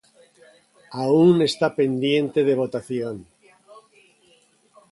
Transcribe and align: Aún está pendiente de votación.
Aún 1.03 1.35
está 1.49 1.67
pendiente 1.81 2.39
de 2.47 2.59
votación. 2.63 3.15